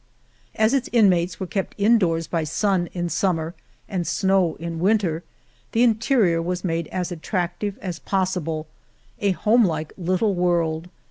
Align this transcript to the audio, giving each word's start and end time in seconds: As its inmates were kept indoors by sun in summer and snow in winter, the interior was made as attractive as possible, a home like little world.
As 0.55 0.73
its 0.73 0.89
inmates 0.91 1.39
were 1.39 1.45
kept 1.45 1.75
indoors 1.77 2.25
by 2.25 2.43
sun 2.43 2.87
in 2.91 3.07
summer 3.07 3.53
and 3.87 4.07
snow 4.07 4.55
in 4.55 4.79
winter, 4.79 5.21
the 5.73 5.83
interior 5.83 6.41
was 6.41 6.63
made 6.63 6.87
as 6.87 7.11
attractive 7.11 7.77
as 7.83 7.99
possible, 7.99 8.65
a 9.19 9.29
home 9.33 9.63
like 9.63 9.93
little 9.99 10.33
world. 10.33 10.89